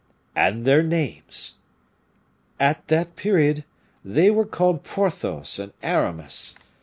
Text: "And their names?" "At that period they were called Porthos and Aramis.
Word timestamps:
"And 0.35 0.65
their 0.65 0.81
names?" 0.81 1.57
"At 2.59 2.87
that 2.87 3.15
period 3.15 3.65
they 4.03 4.31
were 4.31 4.47
called 4.47 4.83
Porthos 4.83 5.59
and 5.59 5.73
Aramis. 5.83 6.55